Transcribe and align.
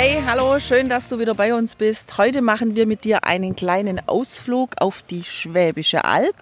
Hey, 0.00 0.22
hallo, 0.24 0.60
schön, 0.60 0.88
dass 0.88 1.08
du 1.08 1.18
wieder 1.18 1.34
bei 1.34 1.52
uns 1.52 1.74
bist. 1.74 2.18
Heute 2.18 2.40
machen 2.40 2.76
wir 2.76 2.86
mit 2.86 3.02
dir 3.02 3.24
einen 3.24 3.56
kleinen 3.56 4.00
Ausflug 4.06 4.76
auf 4.78 5.02
die 5.02 5.24
Schwäbische 5.24 6.04
Alb. 6.04 6.36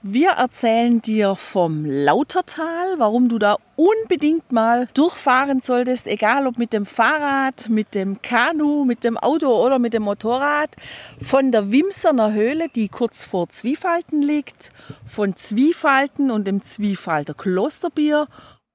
Wir 0.00 0.30
erzählen 0.30 1.02
dir 1.02 1.34
vom 1.34 1.84
Lautertal, 1.84 2.94
warum 2.98 3.28
du 3.28 3.40
da 3.40 3.56
unbedingt 3.74 4.52
mal 4.52 4.88
durchfahren 4.94 5.60
solltest, 5.60 6.06
egal 6.06 6.46
ob 6.46 6.56
mit 6.56 6.72
dem 6.72 6.86
Fahrrad, 6.86 7.68
mit 7.68 7.96
dem 7.96 8.22
Kanu, 8.22 8.84
mit 8.84 9.02
dem 9.02 9.18
Auto 9.18 9.48
oder 9.48 9.80
mit 9.80 9.92
dem 9.92 10.04
Motorrad. 10.04 10.70
Von 11.20 11.50
der 11.50 11.72
Wimserner 11.72 12.32
Höhle, 12.32 12.68
die 12.68 12.88
kurz 12.88 13.24
vor 13.24 13.48
Zwiefalten 13.48 14.22
liegt, 14.22 14.70
von 15.04 15.34
Zwiefalten 15.34 16.30
und 16.30 16.46
dem 16.46 16.62
Zwiefalter 16.62 17.34
Klosterbier 17.34 18.28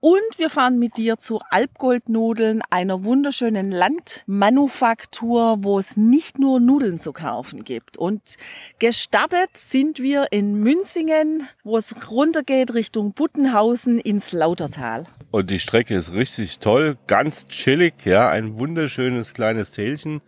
und 0.04 0.38
wir 0.38 0.50
fahren 0.50 0.80
mit 0.80 0.98
dir 0.98 1.18
zu 1.18 1.40
Alpgoldnudeln, 1.50 2.62
einer 2.70 3.06
wunderschönen 3.06 3.72
Landmanufaktur, 3.72 5.64
wo 5.64 5.80
es 5.80 5.96
nicht 5.96 6.40
nur 6.40 6.60
Nudeln 6.60 7.00
zu 7.00 7.14
kaufen 7.14 7.64
gibt. 7.64 7.96
Und 7.96 8.36
gestartet 8.80 9.56
sind 9.56 10.00
wir 10.00 10.34
in 10.34 10.56
Münzingen, 10.56 11.48
wo 11.64 11.78
es 11.78 12.12
runtergeht 12.12 12.74
Richtung 12.74 13.14
Buttenhausen 13.14 13.98
ins 13.98 14.34
Lautertal. 14.34 15.06
Und 15.32 15.50
die 15.50 15.60
Strecke 15.60 15.96
ist 15.96 16.12
richtig 16.12 16.60
toll, 16.60 16.98
ganz 17.08 17.46
chillig, 17.46 17.94
ja, 18.04 18.30
ein 18.30 18.58
wunderschönes 18.58 19.34
kleines 19.34 19.72
Tälchen 19.72 20.22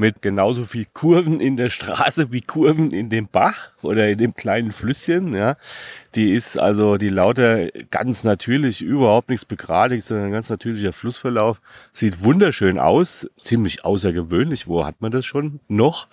mit 0.00 0.22
genauso 0.22 0.64
viel 0.64 0.86
Kurven 0.92 1.40
in 1.40 1.58
der 1.58 1.68
Straße 1.68 2.32
wie 2.32 2.40
Kurven 2.40 2.90
in 2.90 3.10
dem 3.10 3.28
Bach 3.28 3.70
oder 3.82 4.08
in 4.08 4.18
dem 4.18 4.34
kleinen 4.34 4.72
Flüsschen. 4.72 5.34
Ja. 5.34 5.56
Die 6.14 6.32
ist 6.32 6.58
also 6.58 6.96
die 6.96 7.10
Lauter 7.10 7.68
ganz 7.90 8.24
natürlich, 8.24 8.80
überhaupt 8.82 9.28
nichts 9.28 9.44
begradigt, 9.44 10.04
sondern 10.04 10.26
ein 10.26 10.32
ganz 10.32 10.48
natürlicher 10.48 10.94
Flussverlauf. 10.94 11.60
Sieht 11.92 12.24
wunderschön 12.24 12.78
aus, 12.78 13.28
ziemlich 13.42 13.84
außergewöhnlich. 13.84 14.66
Wo 14.66 14.86
hat 14.86 15.00
man 15.00 15.12
das 15.12 15.26
schon 15.26 15.60
noch? 15.68 16.08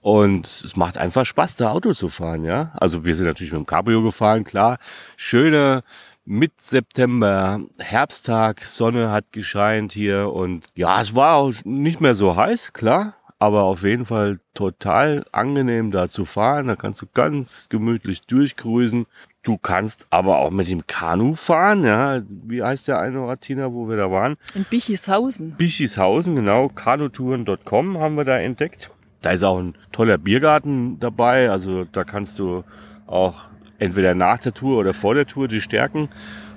Und 0.00 0.46
es 0.46 0.74
macht 0.76 0.96
einfach 0.96 1.26
Spaß, 1.26 1.56
da 1.56 1.70
Auto 1.70 1.92
zu 1.92 2.08
fahren, 2.08 2.44
ja. 2.44 2.72
Also 2.74 3.04
wir 3.04 3.14
sind 3.14 3.26
natürlich 3.26 3.52
mit 3.52 3.60
dem 3.60 3.66
Cabrio 3.66 4.02
gefahren, 4.02 4.44
klar. 4.44 4.78
Schöner 5.16 5.82
mit 6.24 6.60
September, 6.60 7.60
Herbsttag, 7.78 8.64
Sonne 8.64 9.10
hat 9.10 9.30
gescheint 9.30 9.92
hier 9.92 10.32
und 10.32 10.66
ja, 10.74 11.00
es 11.00 11.14
war 11.14 11.36
auch 11.36 11.52
nicht 11.64 12.00
mehr 12.00 12.14
so 12.14 12.34
heiß, 12.34 12.72
klar 12.72 13.15
aber 13.38 13.64
auf 13.64 13.82
jeden 13.82 14.06
Fall 14.06 14.40
total 14.54 15.24
angenehm 15.32 15.90
da 15.90 16.08
zu 16.08 16.24
fahren. 16.24 16.68
Da 16.68 16.76
kannst 16.76 17.02
du 17.02 17.06
ganz 17.12 17.66
gemütlich 17.68 18.22
durchgrüßen. 18.22 19.06
Du 19.42 19.58
kannst 19.58 20.06
aber 20.10 20.38
auch 20.38 20.50
mit 20.50 20.70
dem 20.70 20.86
Kanu 20.86 21.34
fahren, 21.34 21.84
ja. 21.84 22.22
Wie 22.28 22.62
heißt 22.62 22.88
der 22.88 22.98
eine 22.98 23.20
Ort, 23.20 23.42
Tina, 23.42 23.72
wo 23.72 23.88
wir 23.88 23.96
da 23.96 24.10
waren? 24.10 24.36
In 24.54 24.64
Bichishausen. 24.64 25.52
Bichishausen, 25.56 26.34
genau. 26.34 26.68
Kanutouren.com 26.68 27.98
haben 27.98 28.16
wir 28.16 28.24
da 28.24 28.38
entdeckt. 28.38 28.90
Da 29.20 29.32
ist 29.32 29.44
auch 29.44 29.58
ein 29.58 29.74
toller 29.92 30.18
Biergarten 30.18 30.98
dabei. 30.98 31.50
Also 31.50 31.84
da 31.84 32.04
kannst 32.04 32.38
du 32.38 32.64
auch 33.06 33.48
entweder 33.78 34.14
nach 34.14 34.38
der 34.38 34.54
Tour 34.54 34.78
oder 34.78 34.94
vor 34.94 35.14
der 35.14 35.26
Tour 35.26 35.46
die 35.46 35.60
stärken 35.60 36.08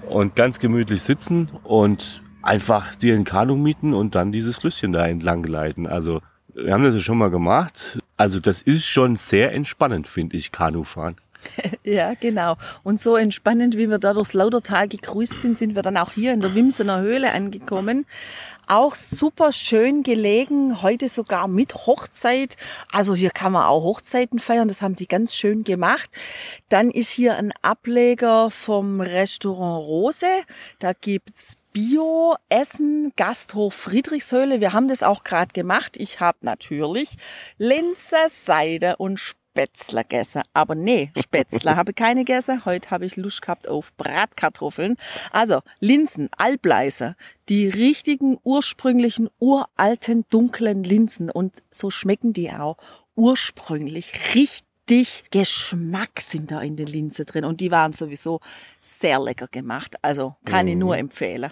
und 0.08 0.36
ganz 0.36 0.60
gemütlich 0.60 1.02
sitzen 1.02 1.50
und 1.64 2.22
einfach 2.42 2.96
dir 2.96 3.16
ein 3.16 3.26
Kanu 3.26 3.56
mieten 3.56 3.94
und 3.94 4.16
dann 4.16 4.32
dieses 4.32 4.58
Flüsschen 4.58 4.94
da 4.94 5.06
entlang 5.06 5.44
gleiten. 5.44 5.86
Also 5.86 6.22
wir 6.64 6.74
haben 6.74 6.84
das 6.84 6.94
ja 6.94 7.00
schon 7.00 7.18
mal 7.18 7.30
gemacht. 7.30 8.00
Also 8.18 8.40
das 8.40 8.62
ist 8.62 8.86
schon 8.86 9.16
sehr 9.16 9.54
entspannend, 9.54 10.08
finde 10.08 10.38
ich, 10.38 10.52
Kanufahren. 10.52 11.16
Ja, 11.84 12.14
genau. 12.14 12.56
Und 12.84 13.02
so 13.02 13.16
entspannend, 13.16 13.78
wie 13.78 13.90
wir 13.90 13.98
da 13.98 14.14
durchs 14.14 14.34
Lautertal 14.34 14.88
gegrüßt 14.88 15.42
sind, 15.42 15.58
sind 15.58 15.76
wir 15.76 15.82
dann 15.82 15.98
auch 15.98 16.12
hier 16.12 16.34
in 16.34 16.42
der 16.42 16.54
Wimsener 16.54 17.00
Höhle 17.02 17.32
angekommen. 17.32 18.06
Auch 18.68 18.94
super 18.94 19.52
schön 19.52 20.04
gelegen, 20.04 20.84
heute 20.84 21.08
sogar 21.08 21.48
mit 21.48 21.74
Hochzeit. 21.74 22.56
Also 22.92 23.16
hier 23.16 23.32
kann 23.32 23.54
man 23.54 23.64
auch 23.64 23.84
Hochzeiten 23.84 24.38
feiern, 24.38 24.68
das 24.68 24.82
haben 24.84 24.96
die 24.96 25.08
ganz 25.08 25.34
schön 25.34 25.64
gemacht. 25.64 26.10
Dann 26.68 26.92
ist 26.92 27.10
hier 27.10 27.36
ein 27.38 27.52
Ableger 27.64 28.52
vom 28.52 29.02
Restaurant 29.02 29.88
Rose. 29.88 30.28
Da 30.78 30.94
gibt's 30.94 31.58
Bio-Essen, 31.80 33.14
Gasthof 33.16 33.74
Friedrichshöhle. 33.74 34.60
Wir 34.60 34.74
haben 34.74 34.90
das 34.90 35.02
auch 35.02 35.24
gerade 35.24 35.54
gemacht. 35.54 35.96
Ich 35.98 36.20
habe 36.20 36.40
natürlich 36.42 37.16
Linse, 37.58 38.18
Seide 38.28 38.98
und 38.98 39.18
Spätzler 39.18 40.04
gegessen. 40.04 40.42
Aber 40.52 40.76
nee, 40.76 41.14
Spätzler 41.18 41.78
habe 41.78 41.94
keine 41.94 42.26
gegessen. 42.26 42.66
Heute 42.66 42.92
habe 42.92 43.06
ich 43.06 43.16
Lust 43.16 43.42
gehabt 43.42 43.70
auf 43.70 43.96
Bratkartoffeln. 43.96 44.98
Also 45.32 45.62
Linsen, 45.80 46.28
Albleise, 46.36 47.16
die 47.48 47.70
richtigen, 47.70 48.38
ursprünglichen, 48.44 49.30
uralten, 49.40 50.26
dunklen 50.30 50.84
Linsen. 50.84 51.30
Und 51.30 51.64
so 51.72 51.90
schmecken 51.90 52.34
die 52.34 52.52
auch 52.52 52.76
ursprünglich 53.16 54.36
richtig 54.36 54.66
richtig 54.90 55.30
Geschmack 55.30 56.20
sind 56.20 56.50
da 56.50 56.62
in 56.62 56.76
den 56.76 56.88
Linse 56.88 57.24
drin 57.24 57.46
und 57.46 57.62
die 57.62 57.70
waren 57.70 57.94
sowieso 57.94 58.40
sehr 58.82 59.20
lecker 59.20 59.46
gemacht. 59.46 59.98
Also 60.02 60.36
kann 60.46 60.66
mhm. 60.66 60.72
ich 60.72 60.78
nur 60.78 60.96
mhm. 60.96 61.02
empfehlen. 61.02 61.52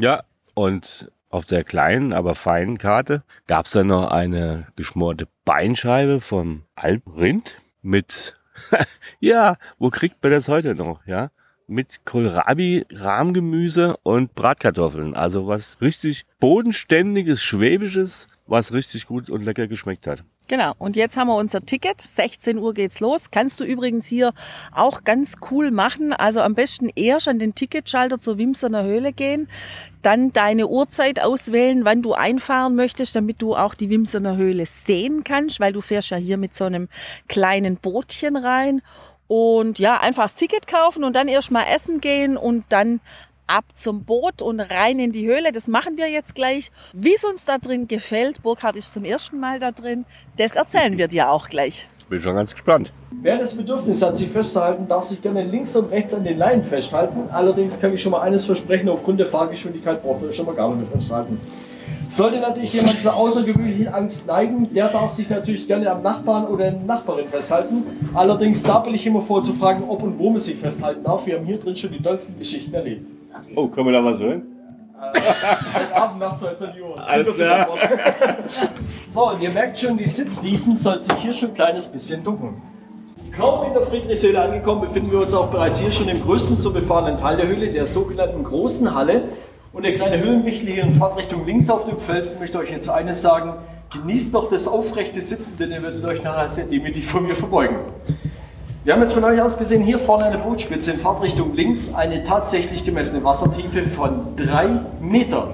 Ja, 0.00 0.24
und 0.54 1.12
auf 1.28 1.46
der 1.46 1.62
kleinen, 1.62 2.12
aber 2.12 2.34
feinen 2.34 2.78
Karte 2.78 3.22
gab 3.46 3.66
es 3.66 3.72
dann 3.72 3.88
noch 3.88 4.10
eine 4.10 4.66
geschmorte 4.74 5.28
Beinscheibe 5.44 6.20
vom 6.20 6.64
Alprind 6.74 7.62
mit, 7.82 8.36
ja, 9.20 9.56
wo 9.78 9.90
kriegt 9.90 10.22
man 10.22 10.32
das 10.32 10.48
heute 10.48 10.74
noch, 10.74 11.06
ja? 11.06 11.30
Mit 11.70 12.04
Kohlrabi, 12.04 12.84
Rahmgemüse 12.90 13.96
und 14.02 14.34
Bratkartoffeln. 14.34 15.14
Also 15.14 15.46
was 15.46 15.80
richtig 15.80 16.26
bodenständiges, 16.40 17.40
schwäbisches, 17.40 18.26
was 18.48 18.72
richtig 18.72 19.06
gut 19.06 19.30
und 19.30 19.44
lecker 19.44 19.68
geschmeckt 19.68 20.08
hat. 20.08 20.24
Genau. 20.48 20.72
Und 20.78 20.96
jetzt 20.96 21.16
haben 21.16 21.28
wir 21.28 21.36
unser 21.36 21.60
Ticket. 21.60 22.00
16 22.00 22.58
Uhr 22.58 22.74
geht's 22.74 22.98
los. 22.98 23.30
Kannst 23.30 23.60
du 23.60 23.64
übrigens 23.64 24.08
hier 24.08 24.32
auch 24.72 25.04
ganz 25.04 25.36
cool 25.52 25.70
machen. 25.70 26.12
Also 26.12 26.40
am 26.40 26.56
besten 26.56 26.90
erst 26.96 27.28
an 27.28 27.38
den 27.38 27.54
Ticketschalter 27.54 28.18
zur 28.18 28.36
Wimsener 28.36 28.82
Höhle 28.82 29.12
gehen, 29.12 29.46
dann 30.02 30.32
deine 30.32 30.66
Uhrzeit 30.66 31.22
auswählen, 31.22 31.84
wann 31.84 32.02
du 32.02 32.14
einfahren 32.14 32.74
möchtest, 32.74 33.14
damit 33.14 33.40
du 33.40 33.54
auch 33.54 33.76
die 33.76 33.90
Wimsener 33.90 34.36
Höhle 34.36 34.66
sehen 34.66 35.22
kannst, 35.22 35.60
weil 35.60 35.72
du 35.72 35.82
fährst 35.82 36.10
ja 36.10 36.16
hier 36.16 36.36
mit 36.36 36.52
so 36.52 36.64
einem 36.64 36.88
kleinen 37.28 37.76
Bootchen 37.76 38.34
rein. 38.34 38.82
Und 39.30 39.78
ja, 39.78 40.00
einfach 40.00 40.24
das 40.24 40.34
Ticket 40.34 40.66
kaufen 40.66 41.04
und 41.04 41.14
dann 41.14 41.28
erst 41.28 41.52
mal 41.52 41.62
essen 41.72 42.00
gehen 42.00 42.36
und 42.36 42.64
dann 42.68 42.98
ab 43.46 43.62
zum 43.74 44.02
Boot 44.02 44.42
und 44.42 44.58
rein 44.58 44.98
in 44.98 45.12
die 45.12 45.24
Höhle. 45.24 45.52
Das 45.52 45.68
machen 45.68 45.96
wir 45.96 46.08
jetzt 46.08 46.34
gleich. 46.34 46.72
Wie 46.94 47.14
es 47.14 47.24
uns 47.24 47.44
da 47.44 47.58
drin 47.58 47.86
gefällt, 47.86 48.42
Burkhard 48.42 48.74
ist 48.74 48.92
zum 48.92 49.04
ersten 49.04 49.38
Mal 49.38 49.60
da 49.60 49.70
drin, 49.70 50.04
das 50.36 50.56
erzählen 50.56 50.98
wir 50.98 51.06
dir 51.06 51.30
auch 51.30 51.48
gleich. 51.48 51.88
Bin 52.08 52.20
schon 52.20 52.34
ganz 52.34 52.50
gespannt. 52.50 52.92
Wer 53.22 53.38
das 53.38 53.56
Bedürfnis 53.56 54.02
hat, 54.02 54.18
sich 54.18 54.28
festzuhalten, 54.28 54.88
darf 54.88 55.04
sich 55.04 55.22
gerne 55.22 55.44
links 55.44 55.76
und 55.76 55.92
rechts 55.92 56.12
an 56.12 56.24
den 56.24 56.36
Leinen 56.36 56.64
festhalten. 56.64 57.30
Allerdings 57.30 57.78
kann 57.78 57.94
ich 57.94 58.02
schon 58.02 58.10
mal 58.10 58.22
eines 58.22 58.44
versprechen, 58.44 58.88
aufgrund 58.88 59.20
der 59.20 59.28
Fahrgeschwindigkeit 59.28 60.02
braucht 60.02 60.22
ihr 60.22 60.32
schon 60.32 60.46
mal 60.46 60.56
gar 60.56 60.74
nicht 60.74 60.90
mehr 60.90 61.00
festhalten. 61.00 61.40
Sollte 62.10 62.40
natürlich 62.40 62.72
jemand 62.72 63.00
zur 63.00 63.14
außergewöhnlichen 63.14 63.88
Angst 63.88 64.26
neigen, 64.26 64.74
der 64.74 64.88
darf 64.88 65.12
sich 65.12 65.28
natürlich 65.30 65.66
gerne 65.68 65.90
am 65.90 66.02
Nachbarn 66.02 66.46
oder 66.48 66.72
Nachbarin 66.72 67.28
festhalten. 67.28 67.84
Allerdings 68.14 68.62
da 68.64 68.80
bin 68.80 68.94
ich 68.94 69.06
immer 69.06 69.22
vor 69.22 69.44
zu 69.44 69.52
fragen, 69.52 69.84
ob 69.88 70.02
und 70.02 70.18
wo 70.18 70.30
man 70.30 70.40
sich 70.40 70.56
festhalten 70.56 71.04
darf. 71.04 71.24
Wir 71.24 71.36
haben 71.36 71.46
hier 71.46 71.58
drin 71.58 71.76
schon 71.76 71.92
die 71.92 72.02
tollsten 72.02 72.36
Geschichten 72.38 72.74
erlebt. 72.74 73.02
Oh, 73.54 73.68
können 73.68 73.86
wir 73.86 73.92
da 73.92 74.04
was 74.04 74.18
hören? 74.18 74.42
Heute 75.72 75.96
Abend 75.96 76.38
so 76.38 76.66
die 76.66 76.82
Uhr. 76.82 77.08
Alles 77.08 77.36
klar. 77.36 77.68
So, 79.08 79.30
und 79.30 79.42
ihr 79.42 79.50
merkt 79.50 79.76
schon, 79.78 79.96
die 79.96 80.06
Sitzriesen 80.06 80.76
soll 80.76 81.02
sich 81.02 81.14
hier 81.14 81.34
schon 81.34 81.48
ein 81.48 81.54
kleines 81.54 81.88
bisschen 81.88 82.22
ducken. 82.22 82.62
Kaum 83.36 83.66
in 83.66 83.72
der 83.72 83.82
Friedrichshöhle 83.82 84.40
angekommen, 84.40 84.82
befinden 84.82 85.10
wir 85.10 85.20
uns 85.20 85.34
auch 85.34 85.48
bereits 85.48 85.80
hier 85.80 85.90
schon 85.90 86.08
im 86.08 86.22
größten 86.22 86.60
zu 86.60 86.72
befahrenen 86.72 87.16
Teil 87.16 87.36
der 87.36 87.48
Höhle, 87.48 87.70
der 87.70 87.86
sogenannten 87.86 88.44
Großen 88.44 88.94
Halle. 88.94 89.22
Und 89.72 89.84
der 89.84 89.94
kleine 89.94 90.18
Höhlenwichtel 90.18 90.68
hier 90.68 90.82
in 90.82 90.90
Fahrtrichtung 90.90 91.46
links 91.46 91.70
auf 91.70 91.84
dem 91.84 91.96
Felsen 91.96 92.40
möchte 92.40 92.58
euch 92.58 92.70
jetzt 92.70 92.88
eines 92.88 93.22
sagen. 93.22 93.54
Genießt 93.92 94.32
noch 94.32 94.48
das 94.48 94.66
aufrechte 94.66 95.20
Sitzen, 95.20 95.56
denn 95.58 95.70
ihr 95.70 95.80
werdet 95.80 96.04
euch 96.04 96.24
nachher 96.24 96.48
sehr 96.48 96.64
demütig 96.64 97.06
von 97.06 97.24
mir 97.24 97.36
verbeugen. 97.36 97.76
Wir 98.82 98.94
haben 98.94 99.00
jetzt 99.00 99.12
von 99.12 99.22
euch 99.22 99.40
aus 99.40 99.56
gesehen, 99.58 99.82
hier 99.82 100.00
vorne 100.00 100.24
eine 100.24 100.38
Bootspitze 100.38 100.92
in 100.92 100.98
Fahrtrichtung 100.98 101.54
links, 101.54 101.94
eine 101.94 102.24
tatsächlich 102.24 102.82
gemessene 102.82 103.22
Wassertiefe 103.22 103.84
von 103.84 104.34
drei 104.34 104.80
Metern. 105.00 105.50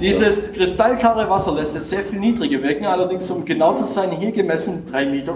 Dieses 0.00 0.54
kristallklare 0.54 1.28
Wasser 1.28 1.54
lässt 1.54 1.76
es 1.76 1.90
sehr 1.90 2.00
viel 2.00 2.18
niedriger 2.18 2.62
wirken, 2.62 2.86
allerdings 2.86 3.30
um 3.30 3.44
genau 3.44 3.74
zu 3.74 3.84
sein, 3.84 4.12
hier 4.12 4.32
gemessen 4.32 4.86
3,12 4.90 5.10
Meter. 5.10 5.34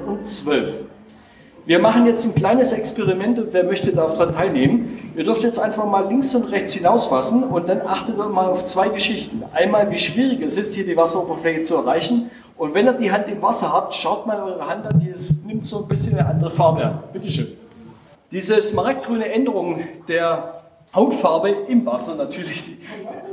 Wir 1.66 1.78
machen 1.78 2.06
jetzt 2.06 2.24
ein 2.24 2.34
kleines 2.34 2.72
Experiment 2.72 3.38
und 3.38 3.52
wer 3.52 3.64
möchte, 3.64 3.92
darf 3.92 4.14
daran 4.14 4.34
teilnehmen. 4.34 4.99
Ihr 5.20 5.26
dürft 5.26 5.42
jetzt 5.42 5.58
einfach 5.58 5.84
mal 5.84 6.08
links 6.08 6.34
und 6.34 6.44
rechts 6.44 6.72
hinausfassen 6.72 7.44
und 7.44 7.68
dann 7.68 7.82
achtet 7.82 8.16
mal 8.16 8.46
auf 8.46 8.64
zwei 8.64 8.88
Geschichten. 8.88 9.42
Einmal, 9.52 9.90
wie 9.90 9.98
schwierig 9.98 10.40
es 10.40 10.56
ist, 10.56 10.72
hier 10.72 10.86
die 10.86 10.96
Wasseroberfläche 10.96 11.60
zu 11.60 11.76
erreichen. 11.76 12.30
Und 12.56 12.72
wenn 12.72 12.86
ihr 12.86 12.94
die 12.94 13.12
Hand 13.12 13.28
im 13.28 13.42
Wasser 13.42 13.70
habt, 13.70 13.92
schaut 13.92 14.26
mal 14.26 14.40
eure 14.40 14.66
Hand 14.66 14.86
an, 14.86 14.98
die 14.98 15.10
ist, 15.10 15.44
nimmt 15.44 15.66
so 15.66 15.82
ein 15.82 15.88
bisschen 15.88 16.18
eine 16.18 16.26
andere 16.26 16.50
Farbe 16.50 16.86
an. 16.86 17.02
Bitteschön. 17.12 17.48
Diese 18.32 18.62
smaragdgrüne 18.62 19.30
Änderung 19.30 19.82
der 20.08 20.59
Hautfarbe 20.94 21.50
im 21.68 21.86
Wasser 21.86 22.16
natürlich. 22.16 22.64
Die, 22.64 22.78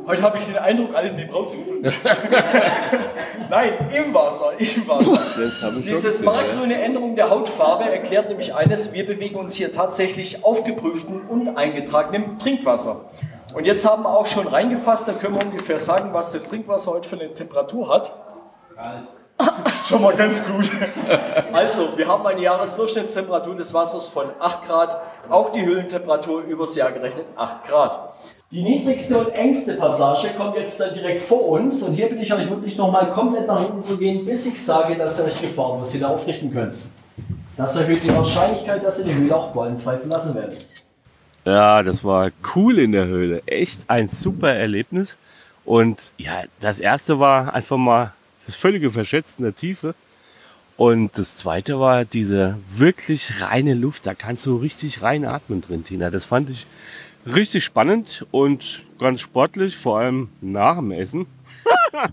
heute 0.05 0.21
habe 0.21 0.37
ich 0.37 0.45
den 0.45 0.57
Eindruck, 0.57 0.95
alle 0.95 1.11
nehmen 1.11 1.31
raus. 1.31 1.47
Nein, 3.49 3.73
im 3.95 4.13
Wasser, 4.13 4.51
im 4.59 4.87
Wasser. 4.87 5.71
Diese 5.81 6.11
smaragdgrüne 6.11 6.79
Änderung 6.79 7.15
der 7.15 7.31
Hautfarbe 7.31 7.85
erklärt 7.85 8.29
nämlich 8.29 8.53
eines, 8.53 8.93
wir 8.93 9.07
bewegen 9.07 9.37
uns 9.37 9.55
hier 9.55 9.73
tatsächlich 9.73 10.43
aufgeprüftem 10.43 11.27
und 11.27 11.57
eingetragenem 11.57 12.37
Trinkwasser. 12.37 13.05
Und 13.53 13.65
jetzt 13.65 13.89
haben 13.89 14.03
wir 14.03 14.15
auch 14.15 14.27
schon 14.27 14.47
reingefasst, 14.47 15.07
da 15.07 15.13
können 15.13 15.33
wir 15.33 15.45
ungefähr 15.45 15.79
sagen, 15.79 16.13
was 16.13 16.31
das 16.31 16.45
Trinkwasser 16.45 16.91
heute 16.91 17.09
für 17.09 17.15
eine 17.15 17.33
Temperatur 17.33 17.89
hat. 17.89 18.13
Schon 19.87 20.01
mal 20.01 20.15
ganz 20.15 20.43
gut. 20.43 20.69
Also, 21.53 21.97
wir 21.97 22.07
haben 22.07 22.25
eine 22.25 22.41
Jahresdurchschnittstemperatur 22.41 23.55
des 23.55 23.73
Wassers 23.73 24.07
von 24.07 24.25
8 24.39 24.65
Grad, 24.65 24.97
auch 25.29 25.51
die 25.51 25.65
Höhlentemperatur 25.65 26.43
übers 26.43 26.75
Jahr 26.75 26.91
gerechnet 26.91 27.27
8 27.35 27.63
Grad. 27.65 28.13
Die 28.51 28.63
niedrigste 28.63 29.17
und 29.17 29.29
engste 29.33 29.73
Passage 29.73 30.29
kommt 30.37 30.55
jetzt 30.55 30.79
dann 30.79 30.93
direkt 30.93 31.21
vor 31.21 31.49
uns 31.49 31.83
und 31.83 31.95
hier 31.95 32.07
bin 32.07 32.19
ich 32.19 32.31
euch 32.33 32.49
wirklich 32.49 32.77
nochmal 32.77 33.11
komplett 33.11 33.45
nach 33.45 33.61
hinten 33.61 33.83
zu 33.83 33.97
gehen, 33.97 34.25
bis 34.25 34.45
ich 34.45 34.63
sage, 34.63 34.95
dass 34.95 35.19
ihr 35.19 35.25
euch 35.25 35.41
gefahrlos 35.41 35.93
wieder 35.93 36.09
aufrichten 36.09 36.53
könnt. 36.53 36.75
Das 37.57 37.75
erhöht 37.75 38.03
die 38.03 38.13
Wahrscheinlichkeit, 38.13 38.85
dass 38.85 38.99
ihr 38.99 39.05
die 39.05 39.15
Höhle 39.15 39.35
auch 39.35 39.51
ballenfrei 39.51 39.97
verlassen 39.97 40.35
werdet. 40.35 40.65
Ja, 41.43 41.83
das 41.83 42.03
war 42.03 42.29
cool 42.55 42.79
in 42.79 42.93
der 42.93 43.05
Höhle. 43.05 43.41
Echt 43.45 43.81
ein 43.87 44.07
super 44.07 44.53
Erlebnis. 44.53 45.17
Und 45.65 46.13
ja, 46.17 46.43
das 46.59 46.79
erste 46.79 47.19
war 47.19 47.53
einfach 47.53 47.77
mal 47.77 48.13
das 48.47 48.55
völlige 48.55 48.89
Verschätzen 48.89 49.43
der 49.43 49.55
Tiefe. 49.55 49.93
Und 50.77 51.17
das 51.17 51.35
zweite 51.35 51.79
war 51.79 52.05
diese 52.05 52.57
wirklich 52.69 53.41
reine 53.41 53.73
Luft. 53.73 54.05
Da 54.05 54.13
kannst 54.13 54.45
du 54.45 54.55
richtig 54.57 55.01
rein 55.01 55.25
atmen 55.25 55.61
drin, 55.61 55.83
Tina. 55.83 56.09
Das 56.09 56.25
fand 56.25 56.49
ich 56.49 56.65
richtig 57.25 57.63
spannend 57.63 58.25
und 58.31 58.83
ganz 58.99 59.21
sportlich, 59.21 59.75
vor 59.75 59.99
allem 59.99 60.29
nach 60.41 60.77
dem 60.77 60.91
Essen. 60.91 61.25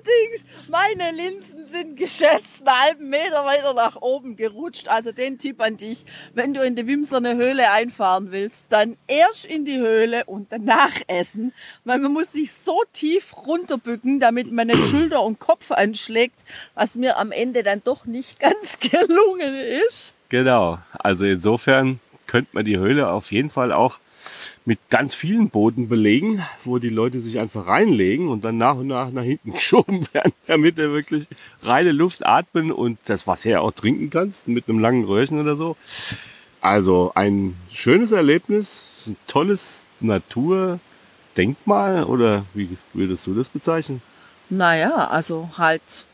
Allerdings, 0.00 0.44
meine 0.68 1.10
Linsen 1.10 1.66
sind 1.66 1.96
geschätzt 1.96 2.60
einen 2.66 2.80
halben 2.80 3.10
Meter 3.10 3.44
weiter 3.44 3.74
nach 3.74 3.96
oben 4.00 4.36
gerutscht. 4.36 4.88
Also 4.88 5.12
den 5.12 5.38
Tipp 5.38 5.60
an 5.60 5.76
dich, 5.76 6.04
wenn 6.34 6.54
du 6.54 6.62
in 6.62 6.76
die 6.76 6.86
Wimserner 6.86 7.36
Höhle 7.36 7.70
einfahren 7.70 8.30
willst, 8.30 8.66
dann 8.70 8.96
erst 9.06 9.46
in 9.46 9.64
die 9.64 9.78
Höhle 9.78 10.24
und 10.24 10.52
danach 10.52 10.92
essen. 11.06 11.52
Weil 11.84 11.98
man 11.98 12.12
muss 12.12 12.32
sich 12.32 12.52
so 12.52 12.82
tief 12.92 13.34
runterbücken, 13.46 14.20
damit 14.20 14.50
man 14.50 14.68
nicht 14.68 14.86
Schulter 14.86 15.22
und 15.22 15.38
Kopf 15.38 15.70
anschlägt, 15.70 16.40
was 16.74 16.96
mir 16.96 17.18
am 17.18 17.32
Ende 17.32 17.62
dann 17.62 17.82
doch 17.84 18.06
nicht 18.06 18.40
ganz 18.40 18.78
gelungen 18.78 19.54
ist. 19.86 20.14
Genau, 20.28 20.78
also 20.92 21.24
insofern 21.24 22.00
könnte 22.30 22.50
man 22.52 22.64
die 22.64 22.78
Höhle 22.78 23.10
auf 23.10 23.32
jeden 23.32 23.48
Fall 23.48 23.72
auch 23.72 23.98
mit 24.64 24.78
ganz 24.88 25.16
vielen 25.16 25.50
Booten 25.50 25.88
belegen, 25.88 26.46
wo 26.62 26.78
die 26.78 26.90
Leute 26.90 27.20
sich 27.20 27.40
einfach 27.40 27.66
reinlegen 27.66 28.28
und 28.28 28.44
dann 28.44 28.56
nach 28.56 28.76
und 28.76 28.86
nach 28.86 29.10
nach 29.10 29.24
hinten 29.24 29.52
geschoben 29.54 30.06
werden, 30.12 30.32
damit 30.46 30.78
er 30.78 30.92
wirklich 30.92 31.26
reine 31.62 31.90
Luft 31.90 32.24
atmen 32.24 32.70
und 32.70 32.98
das 33.06 33.26
Wasser 33.26 33.50
ja 33.50 33.58
auch 33.60 33.72
trinken 33.72 34.10
kannst 34.10 34.46
mit 34.46 34.68
einem 34.68 34.78
langen 34.78 35.02
Röhrchen 35.04 35.40
oder 35.40 35.56
so. 35.56 35.76
Also 36.60 37.10
ein 37.16 37.56
schönes 37.70 38.12
Erlebnis, 38.12 38.84
ein 39.08 39.16
tolles 39.26 39.82
Naturdenkmal 39.98 42.04
oder 42.04 42.44
wie 42.54 42.78
würdest 42.92 43.26
du 43.26 43.34
das 43.34 43.48
bezeichnen? 43.48 44.02
Naja, 44.50 45.08
also 45.08 45.50
halt 45.58 46.06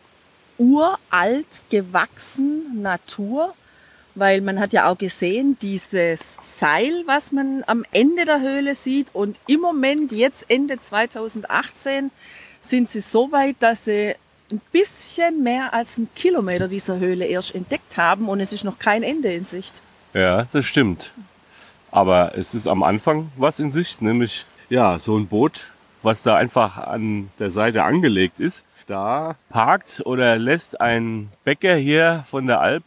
uralt 0.56 1.62
gewachsen 1.68 2.80
Natur 2.80 3.54
weil 4.16 4.40
man 4.40 4.58
hat 4.58 4.72
ja 4.72 4.88
auch 4.88 4.98
gesehen, 4.98 5.56
dieses 5.60 6.38
Seil, 6.40 7.04
was 7.06 7.30
man 7.30 7.62
am 7.66 7.84
Ende 7.92 8.24
der 8.24 8.40
Höhle 8.40 8.74
sieht 8.74 9.14
und 9.14 9.38
im 9.46 9.60
Moment, 9.60 10.10
jetzt 10.10 10.46
Ende 10.48 10.78
2018, 10.78 12.10
sind 12.62 12.90
sie 12.90 13.00
so 13.00 13.30
weit, 13.30 13.56
dass 13.60 13.84
sie 13.84 14.14
ein 14.50 14.60
bisschen 14.72 15.42
mehr 15.42 15.74
als 15.74 15.98
einen 15.98 16.08
Kilometer 16.14 16.66
dieser 16.66 16.98
Höhle 16.98 17.26
erst 17.26 17.54
entdeckt 17.54 17.96
haben 17.96 18.28
und 18.28 18.40
es 18.40 18.52
ist 18.52 18.64
noch 18.64 18.78
kein 18.78 19.02
Ende 19.02 19.32
in 19.32 19.44
Sicht. 19.44 19.82
Ja, 20.14 20.46
das 20.52 20.64
stimmt. 20.64 21.12
Aber 21.90 22.36
es 22.36 22.54
ist 22.54 22.66
am 22.66 22.82
Anfang 22.82 23.30
was 23.36 23.58
in 23.58 23.70
Sicht, 23.70 24.02
nämlich 24.02 24.46
ja, 24.68 24.98
so 24.98 25.16
ein 25.16 25.26
Boot, 25.26 25.68
was 26.02 26.22
da 26.22 26.36
einfach 26.36 26.76
an 26.78 27.30
der 27.38 27.50
Seite 27.50 27.84
angelegt 27.84 28.40
ist. 28.40 28.64
Da 28.86 29.36
parkt 29.48 30.02
oder 30.04 30.38
lässt 30.38 30.80
ein 30.80 31.30
Bäcker 31.44 31.74
hier 31.74 32.24
von 32.26 32.46
der 32.46 32.60
Alp 32.60 32.84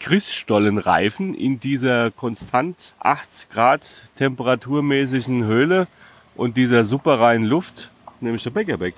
Christstollenreifen 0.00 1.34
in 1.34 1.60
dieser 1.60 2.10
konstant 2.10 2.94
80 3.00 3.48
Grad 3.50 3.86
temperaturmäßigen 4.16 5.44
Höhle 5.44 5.86
und 6.34 6.56
dieser 6.56 6.84
super 6.84 7.20
reinen 7.20 7.44
Luft, 7.44 7.90
nämlich 8.20 8.42
der 8.42 8.50
Bäckerbeck. 8.50 8.94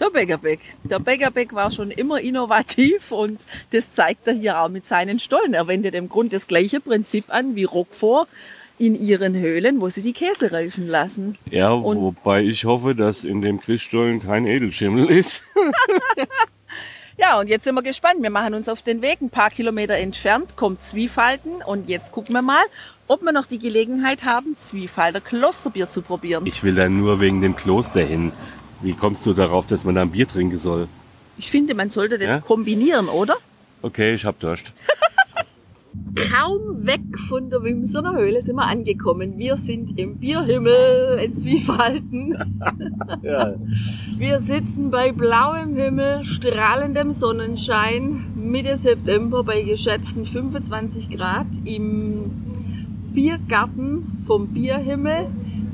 Der 0.00 0.10
Bäckerbeck. 0.10 0.60
Der 0.84 0.98
Bäckerbeck 0.98 1.52
war 1.54 1.70
schon 1.70 1.90
immer 1.90 2.20
innovativ 2.20 3.12
und 3.12 3.44
das 3.70 3.92
zeigt 3.92 4.26
er 4.26 4.34
hier 4.34 4.60
auch 4.60 4.68
mit 4.68 4.86
seinen 4.86 5.18
Stollen. 5.18 5.54
Er 5.54 5.68
wendet 5.68 5.94
im 5.94 6.08
Grunde 6.08 6.30
das 6.30 6.46
gleiche 6.46 6.80
Prinzip 6.80 7.26
an 7.28 7.54
wie 7.54 7.64
Roquefort 7.64 8.28
in 8.78 9.00
ihren 9.00 9.34
Höhlen, 9.34 9.80
wo 9.80 9.88
sie 9.88 10.02
die 10.02 10.12
Käse 10.12 10.52
reifen 10.52 10.88
lassen. 10.88 11.38
Ja, 11.50 11.72
und 11.72 12.00
wobei 12.00 12.42
ich 12.42 12.64
hoffe, 12.64 12.94
dass 12.94 13.24
in 13.24 13.40
dem 13.40 13.60
Christstollen 13.60 14.20
kein 14.20 14.46
Edelschimmel 14.46 15.10
ist. 15.10 15.42
Ja, 17.16 17.38
und 17.38 17.48
jetzt 17.48 17.64
sind 17.64 17.74
wir 17.74 17.82
gespannt. 17.82 18.22
Wir 18.22 18.30
machen 18.30 18.54
uns 18.54 18.68
auf 18.68 18.82
den 18.82 19.00
Weg. 19.00 19.20
Ein 19.20 19.30
paar 19.30 19.50
Kilometer 19.50 19.94
entfernt 19.94 20.56
kommt 20.56 20.82
Zwiefalten. 20.82 21.62
Und 21.62 21.88
jetzt 21.88 22.10
gucken 22.10 22.34
wir 22.34 22.42
mal, 22.42 22.64
ob 23.06 23.22
wir 23.22 23.32
noch 23.32 23.46
die 23.46 23.58
Gelegenheit 23.58 24.24
haben, 24.24 24.56
Zwiefalter 24.58 25.20
Klosterbier 25.20 25.88
zu 25.88 26.02
probieren. 26.02 26.44
Ich 26.46 26.64
will 26.64 26.74
da 26.74 26.88
nur 26.88 27.20
wegen 27.20 27.40
dem 27.40 27.54
Kloster 27.54 28.00
hin. 28.00 28.32
Wie 28.80 28.94
kommst 28.94 29.24
du 29.26 29.32
darauf, 29.32 29.66
dass 29.66 29.84
man 29.84 29.94
da 29.94 30.02
ein 30.02 30.10
Bier 30.10 30.26
trinken 30.26 30.58
soll? 30.58 30.88
Ich 31.38 31.50
finde, 31.50 31.74
man 31.74 31.90
sollte 31.90 32.18
das 32.18 32.30
ja? 32.30 32.40
kombinieren, 32.40 33.08
oder? 33.08 33.36
Okay, 33.82 34.14
ich 34.14 34.24
hab 34.24 34.40
Durst. 34.40 34.72
Kaum 36.30 36.86
weg 36.86 37.18
von 37.28 37.50
der 37.50 37.64
Wimsener 37.64 38.16
Höhle 38.16 38.40
sind 38.40 38.54
wir 38.54 38.66
angekommen. 38.66 39.36
Wir 39.36 39.56
sind 39.56 39.98
im 39.98 40.18
Bierhimmel 40.18 41.18
in 41.24 41.34
Zwiefalten. 41.34 42.36
ja. 43.22 43.54
Wir 44.16 44.38
sitzen 44.38 44.90
bei 44.90 45.10
blauem 45.10 45.74
Himmel, 45.74 46.22
strahlendem 46.22 47.10
Sonnenschein, 47.10 48.26
Mitte 48.36 48.76
September 48.76 49.42
bei 49.42 49.62
geschätzten 49.62 50.24
25 50.24 51.10
Grad 51.10 51.46
im 51.64 52.30
Biergarten 53.12 54.18
vom 54.24 54.48
Bierhimmel, 54.48 55.26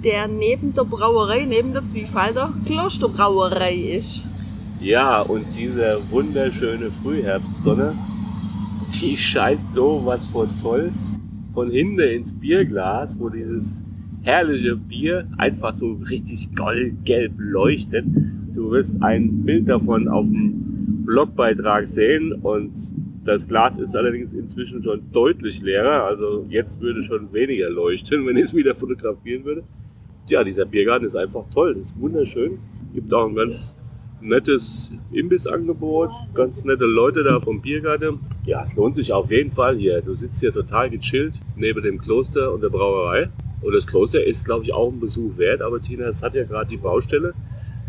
der 0.03 0.27
neben 0.27 0.73
der 0.73 0.85
Brauerei, 0.85 1.45
neben 1.45 1.75
der 1.75 1.85
Zwiefalter 1.85 2.55
Klosterbrauerei 2.65 3.75
ist. 3.75 4.25
Ja, 4.81 5.21
und 5.21 5.45
diese 5.55 6.01
wunderschöne 6.11 6.91
Frühherbstsonne 6.91 7.95
die 8.93 9.17
scheint 9.17 9.67
so 9.67 10.03
was 10.05 10.25
von 10.27 10.49
toll 10.63 10.91
von 11.53 11.71
hinten 11.71 12.01
ins 12.01 12.33
Bierglas, 12.33 13.19
wo 13.19 13.29
dieses 13.29 13.83
herrliche 14.23 14.77
Bier 14.77 15.27
einfach 15.39 15.75
so 15.75 15.95
richtig 16.09 16.55
goldgelb 16.55 17.33
leuchtet. 17.39 18.05
Du 18.55 18.71
wirst 18.71 19.03
ein 19.03 19.45
Bild 19.45 19.69
davon 19.69 20.09
auf 20.09 20.27
dem 20.27 21.05
Blogbeitrag 21.05 21.87
sehen 21.87 22.33
und 22.33 22.73
das 23.25 23.47
Glas 23.47 23.79
ist 23.79 23.97
allerdings 23.97 24.33
inzwischen 24.33 24.83
schon 24.83 25.03
deutlich 25.13 25.61
leerer. 25.61 26.05
Also 26.05 26.47
jetzt 26.49 26.81
würde 26.81 27.03
schon 27.03 27.33
weniger 27.33 27.69
leuchten, 27.69 28.27
wenn 28.27 28.37
ich 28.37 28.45
es 28.45 28.55
wieder 28.55 28.75
fotografieren 28.75 29.45
würde. 29.45 29.65
Ja, 30.29 30.45
dieser 30.45 30.65
Biergarten 30.65 31.07
ist 31.07 31.17
einfach 31.17 31.45
toll, 31.53 31.77
ist 31.81 31.99
wunderschön. 32.01 32.59
Gibt 32.95 33.13
auch 33.13 33.29
ein 33.29 33.35
ganz 33.35 33.77
nettes 34.21 34.93
Imbissangebot, 35.13 36.11
ganz 36.35 36.65
nette 36.65 36.85
Leute 36.85 37.25
da 37.25 37.41
vom 37.41 37.61
Biergarten. 37.61 38.21
Ja, 38.45 38.63
es 38.63 38.75
lohnt 38.75 38.97
sich 38.97 39.13
auf 39.13 39.31
jeden 39.31 39.51
Fall 39.51 39.77
hier. 39.77 40.01
Du 40.01 40.15
sitzt 40.15 40.41
hier 40.41 40.53
total 40.53 40.91
gechillt 40.91 41.41
neben 41.57 41.83
dem 41.83 42.01
Kloster 42.01 42.53
und 42.53 42.63
der 42.63 42.71
Brauerei. 42.71 43.29
Und 43.61 43.75
das 43.75 43.87
Kloster 43.87 44.25
ist, 44.25 44.45
glaube 44.45 44.65
ich, 44.65 44.73
auch 44.73 44.91
ein 44.91 45.01
Besuch 45.01 45.37
wert. 45.37 45.61
Aber 45.61 45.81
Tina, 45.83 46.07
es 46.07 46.23
hat 46.23 46.35
ja 46.35 46.45
gerade 46.45 46.71
die 46.71 46.79
Baustelle. 46.79 47.35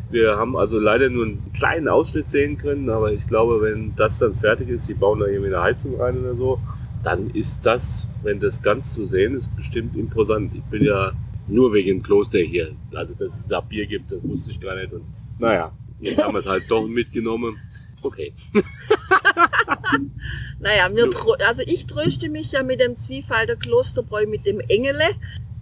Wir 0.10 0.36
haben 0.36 0.58
also 0.58 0.78
leider 0.78 1.10
nur 1.10 1.26
einen 1.26 1.54
kleinen 1.54 1.88
Ausschnitt 1.88 2.30
sehen 2.30 2.58
können. 2.58 2.90
Aber 2.90 3.14
ich 3.14 3.26
glaube, 3.28 3.62
wenn 3.62 3.96
das 3.96 4.20
dann 4.20 4.36
fertig 4.36 4.70
ist, 4.70 4.90
die 4.90 4.94
bauen 4.94 5.20
da 5.22 5.28
irgendwie 5.28 5.54
eine 5.54 5.64
Heizung 5.64 6.00
rein 6.00 6.18
oder 6.18 6.36
so, 6.36 6.60
dann 7.04 7.30
ist 7.30 7.66
das, 7.66 8.08
wenn 8.22 8.40
das 8.40 8.62
ganz 8.62 8.94
zu 8.94 9.06
sehen 9.06 9.36
ist, 9.36 9.56
bestimmt 9.56 9.96
imposant. 9.96 10.54
Ich 10.54 10.64
bin 10.64 10.84
ja 10.84 11.14
nur 11.48 11.74
wegen 11.74 11.88
dem 11.88 12.04
Kloster 12.04 12.40
hier. 12.40 12.72
Also, 12.94 13.14
dass 13.14 13.36
es 13.36 13.46
da 13.46 13.62
Bier 13.62 13.88
gibt, 13.88 14.12
das 14.12 14.22
wusste 14.24 14.52
ich 14.52 14.60
gar 14.60 14.76
nicht. 14.76 14.92
Und 14.92 15.04
Naja, 15.40 15.72
jetzt 16.02 16.22
haben 16.22 16.34
wir 16.34 16.40
es 16.40 16.46
halt 16.46 16.64
doch 16.70 16.86
mitgenommen. 16.88 17.58
Okay. 18.04 18.34
Naja, 20.60 20.88
tro- 21.08 21.38
also 21.44 21.64
ich 21.66 21.88
tröste 21.88 22.30
mich 22.30 22.52
ja 22.52 22.64
mit 22.64 22.80
dem 22.80 22.96
Zwiefalter 22.96 23.56
Klosterbräu 23.56 24.28
mit 24.28 24.46
dem 24.46 24.60
Engele. 24.60 25.16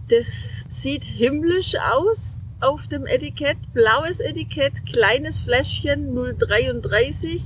Das 0.08 0.64
sieht 0.68 1.04
himmlisch 1.04 1.74
aus 1.92 2.36
auf 2.60 2.86
dem 2.86 3.06
Etikett. 3.06 3.56
Blaues 3.72 4.20
Etikett, 4.20 4.84
kleines 4.86 5.38
Fläschchen 5.38 6.14
033. 6.14 7.42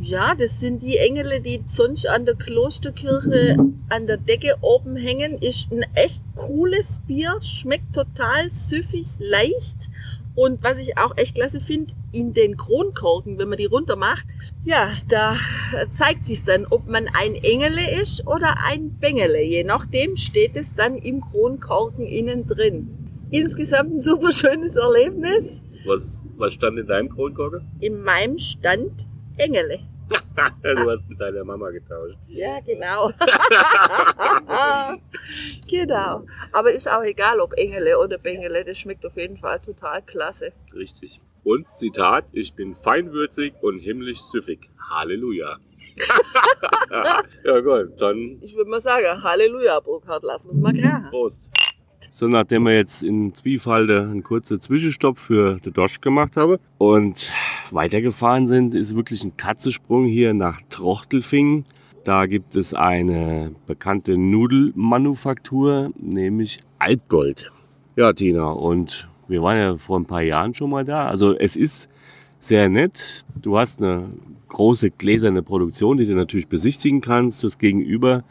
Ja, 0.00 0.34
das 0.34 0.60
sind 0.60 0.82
die 0.82 0.98
Engele, 0.98 1.40
die 1.40 1.62
sonst 1.66 2.06
an 2.06 2.24
der 2.26 2.34
Klosterkirche 2.36 3.56
an 3.88 4.06
der 4.06 4.18
Decke 4.18 4.56
oben 4.60 4.96
hängen. 4.96 5.38
Ist 5.38 5.72
ein 5.72 5.84
echt 5.94 6.22
cooles 6.36 7.00
Bier, 7.06 7.38
schmeckt 7.40 7.94
total 7.94 8.52
süffig, 8.52 9.06
leicht. 9.18 9.88
Und 10.38 10.62
was 10.62 10.78
ich 10.78 10.96
auch 10.96 11.16
echt 11.16 11.34
klasse 11.34 11.58
finde, 11.58 11.94
in 12.12 12.32
den 12.32 12.56
Kronkorken, 12.56 13.38
wenn 13.38 13.48
man 13.48 13.58
die 13.58 13.64
runter 13.64 13.96
macht, 13.96 14.24
ja, 14.64 14.92
da 15.08 15.34
zeigt 15.90 16.24
sich 16.24 16.44
dann, 16.44 16.64
ob 16.70 16.86
man 16.86 17.08
ein 17.12 17.34
Engele 17.34 18.00
ist 18.00 18.24
oder 18.24 18.54
ein 18.64 18.96
Bengele. 19.00 19.42
Je 19.42 19.64
nachdem 19.64 20.14
steht 20.14 20.56
es 20.56 20.76
dann 20.76 20.96
im 20.96 21.22
Kronkorken 21.22 22.06
innen 22.06 22.46
drin. 22.46 23.26
Insgesamt 23.32 23.94
ein 23.94 24.00
super 24.00 24.30
schönes 24.30 24.76
Erlebnis. 24.76 25.64
Was, 25.84 26.22
was 26.36 26.54
stand 26.54 26.78
in 26.78 26.86
deinem 26.86 27.08
Kronkorken? 27.08 27.66
In 27.80 28.00
meinem 28.00 28.38
stand 28.38 29.08
Engele. 29.38 29.80
Du 30.62 30.90
hast 30.90 31.08
mit 31.08 31.20
deiner 31.20 31.44
Mama 31.44 31.70
getauscht. 31.70 32.16
Ja, 32.28 32.60
genau. 32.60 33.10
genau. 35.68 36.24
Aber 36.52 36.72
ist 36.72 36.88
auch 36.88 37.02
egal, 37.02 37.40
ob 37.40 37.54
Engele 37.54 37.98
oder 37.98 38.18
Bengele, 38.18 38.64
das 38.64 38.78
schmeckt 38.78 39.04
auf 39.04 39.16
jeden 39.16 39.36
Fall 39.36 39.58
total 39.60 40.02
klasse. 40.02 40.52
Richtig. 40.72 41.20
Und 41.44 41.66
Zitat, 41.74 42.26
ich 42.32 42.54
bin 42.54 42.74
feinwürzig 42.74 43.54
und 43.62 43.78
himmlisch 43.78 44.20
süffig. 44.20 44.70
Halleluja. 44.90 45.58
ja 47.44 47.60
gut, 47.60 48.00
dann 48.00 48.38
Ich 48.40 48.54
würde 48.56 48.70
mal 48.70 48.80
sagen, 48.80 49.22
Halleluja, 49.22 49.80
Burkhard, 49.80 50.22
lass 50.22 50.44
uns 50.44 50.60
mal 50.60 50.72
krachen. 50.72 51.08
Prost. 51.10 51.50
So, 52.12 52.28
nachdem 52.28 52.64
wir 52.64 52.74
jetzt 52.74 53.02
in 53.02 53.34
Zwiefalde 53.34 54.02
einen 54.02 54.22
kurzen 54.22 54.60
Zwischenstopp 54.60 55.18
für 55.18 55.58
den 55.60 55.72
Dosch 55.72 56.00
gemacht 56.00 56.36
haben 56.36 56.58
und 56.78 57.32
weitergefahren 57.70 58.46
sind, 58.46 58.74
ist 58.74 58.94
wirklich 58.96 59.24
ein 59.24 59.36
Katzensprung 59.36 60.06
hier 60.06 60.34
nach 60.34 60.60
Trochtelfingen. 60.68 61.64
Da 62.04 62.26
gibt 62.26 62.56
es 62.56 62.72
eine 62.74 63.52
bekannte 63.66 64.16
Nudelmanufaktur, 64.16 65.92
nämlich 65.96 66.60
Alpgold. 66.78 67.50
Ja, 67.96 68.12
Tina, 68.12 68.50
und 68.50 69.08
wir 69.26 69.42
waren 69.42 69.58
ja 69.58 69.76
vor 69.76 69.98
ein 69.98 70.06
paar 70.06 70.22
Jahren 70.22 70.54
schon 70.54 70.70
mal 70.70 70.84
da. 70.84 71.08
Also 71.08 71.36
es 71.36 71.56
ist 71.56 71.90
sehr 72.38 72.68
nett. 72.68 73.24
Du 73.34 73.58
hast 73.58 73.82
eine 73.82 74.08
große 74.48 74.90
gläserne 74.92 75.42
Produktion, 75.42 75.98
die 75.98 76.06
du 76.06 76.14
natürlich 76.14 76.48
besichtigen 76.48 77.00
kannst. 77.00 77.42
Du 77.42 77.48
hast 77.48 77.58
gegenüber 77.58 78.24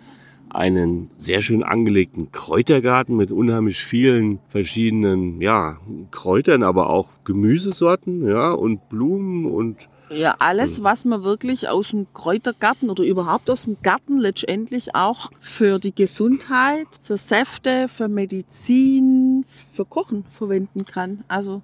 einen 0.49 1.09
sehr 1.17 1.41
schön 1.41 1.63
angelegten 1.63 2.31
Kräutergarten 2.31 3.15
mit 3.15 3.31
unheimlich 3.31 3.83
vielen 3.83 4.39
verschiedenen 4.47 5.41
ja, 5.41 5.77
Kräutern, 6.11 6.63
aber 6.63 6.89
auch 6.89 7.09
Gemüsesorten 7.25 8.27
ja, 8.27 8.51
und 8.51 8.89
Blumen 8.89 9.45
und 9.45 9.77
Ja, 10.09 10.35
alles, 10.39 10.83
was 10.83 11.05
man 11.05 11.23
wirklich 11.23 11.67
aus 11.69 11.89
dem 11.89 12.07
Kräutergarten 12.13 12.89
oder 12.89 13.03
überhaupt 13.03 13.49
aus 13.49 13.63
dem 13.63 13.77
Garten 13.81 14.17
letztendlich 14.17 14.95
auch 14.95 15.31
für 15.39 15.79
die 15.79 15.93
Gesundheit, 15.93 16.87
für 17.03 17.17
Säfte, 17.17 17.87
für 17.87 18.07
Medizin, 18.07 19.43
für 19.47 19.85
Kochen 19.85 20.23
verwenden 20.29 20.85
kann. 20.85 21.23
Also 21.27 21.61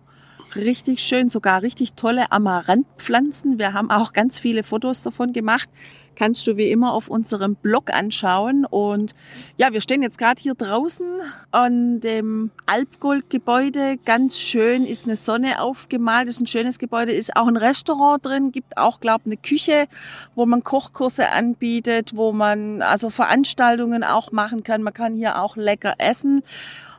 richtig 0.56 1.02
schön, 1.02 1.30
sogar 1.30 1.62
richtig 1.62 1.94
tolle 1.94 2.32
Amaranthpflanzen. 2.32 3.60
Wir 3.60 3.74
haben 3.74 3.90
auch 3.90 4.14
ganz 4.14 4.38
viele 4.38 4.64
Fotos 4.64 5.02
davon 5.02 5.34
gemacht. 5.34 5.70
Kannst 6.16 6.46
du 6.46 6.58
wie 6.58 6.70
immer 6.70 6.94
auf 6.94 7.10
unserem 7.10 7.56
Blog 7.56 7.92
anschauen. 7.92 8.66
Und 8.66 9.14
ja, 9.58 9.74
wir 9.74 9.82
stehen 9.82 10.04
jetzt 10.04 10.18
gerade 10.18 10.42
hier 10.42 10.54
draußen 10.54 11.06
an 11.52 12.00
dem 12.00 12.52
Alpgold-Gebäude. 12.66 13.98
Ganz 14.06 14.38
schön 14.38 14.86
ist 14.86 15.06
eine 15.06 15.16
Sonne 15.16 15.62
aufgemalt. 15.62 16.28
ist 16.28 16.42
ein 16.42 16.48
schönes 16.48 16.78
Gebäude. 16.78 17.14
Ist 17.14 17.36
auch 17.36 17.48
ein 17.48 17.58
Restaurant 17.58 18.26
drin. 18.26 18.52
Gibt 18.52 18.78
auch, 18.78 19.00
glaube 19.00 19.26
eine 19.26 19.38
Küche, 19.38 19.88
wo 20.36 20.46
man 20.46 20.64
Kochkurse 20.64 21.30
anbietet, 21.30 22.16
wo 22.16 22.32
man 22.32 22.82
also 22.82 23.10
Veranstaltungen 23.10 24.04
auch 24.04 24.32
machen 24.32 24.64
kann. 24.64 24.84
Man 24.84 24.94
kann 24.94 25.16
hier 25.16 25.42
auch 25.42 25.56
lecker 25.56 25.96
essen. 25.98 26.44